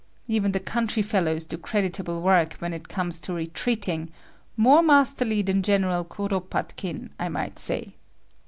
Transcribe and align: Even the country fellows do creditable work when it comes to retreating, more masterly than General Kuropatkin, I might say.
Even 0.27 0.51
the 0.51 0.59
country 0.59 1.03
fellows 1.03 1.45
do 1.45 1.59
creditable 1.59 2.23
work 2.23 2.55
when 2.55 2.73
it 2.73 2.89
comes 2.89 3.19
to 3.19 3.33
retreating, 3.33 4.11
more 4.57 4.81
masterly 4.81 5.43
than 5.43 5.61
General 5.61 6.03
Kuropatkin, 6.03 7.11
I 7.19 7.29
might 7.29 7.59
say. 7.59 7.93